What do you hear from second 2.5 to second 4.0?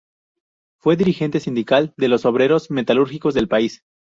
metalúrgicos del país.